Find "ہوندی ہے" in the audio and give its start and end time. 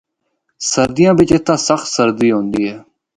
2.33-2.77